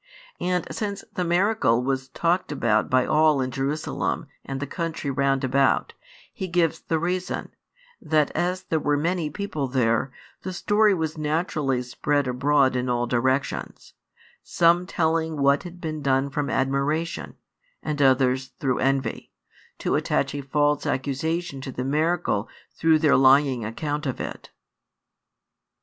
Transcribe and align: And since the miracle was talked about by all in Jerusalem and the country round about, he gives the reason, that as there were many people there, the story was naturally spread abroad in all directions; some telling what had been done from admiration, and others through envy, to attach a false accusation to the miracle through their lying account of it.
And 0.39 0.65
since 0.73 1.03
the 1.13 1.23
miracle 1.23 1.83
was 1.83 2.09
talked 2.09 2.51
about 2.51 2.89
by 2.89 3.05
all 3.05 3.39
in 3.39 3.51
Jerusalem 3.51 4.25
and 4.43 4.59
the 4.59 4.65
country 4.65 5.11
round 5.11 5.43
about, 5.43 5.93
he 6.33 6.47
gives 6.47 6.79
the 6.79 6.97
reason, 6.97 7.53
that 8.01 8.31
as 8.31 8.63
there 8.63 8.79
were 8.79 8.97
many 8.97 9.29
people 9.29 9.67
there, 9.67 10.11
the 10.41 10.53
story 10.53 10.95
was 10.95 11.19
naturally 11.19 11.83
spread 11.83 12.27
abroad 12.27 12.75
in 12.75 12.89
all 12.89 13.05
directions; 13.05 13.93
some 14.41 14.87
telling 14.87 15.37
what 15.37 15.61
had 15.61 15.79
been 15.79 16.01
done 16.01 16.31
from 16.31 16.49
admiration, 16.49 17.35
and 17.83 18.01
others 18.01 18.47
through 18.59 18.79
envy, 18.79 19.31
to 19.77 19.93
attach 19.93 20.33
a 20.33 20.41
false 20.41 20.87
accusation 20.87 21.61
to 21.61 21.71
the 21.71 21.85
miracle 21.85 22.49
through 22.73 22.97
their 22.97 23.15
lying 23.15 23.63
account 23.63 24.07
of 24.07 24.19
it. 24.19 24.49